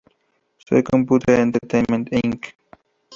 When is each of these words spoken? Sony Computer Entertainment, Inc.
Sony 0.63 0.81
Computer 0.89 1.35
Entertainment, 1.45 2.05
Inc. 2.21 2.41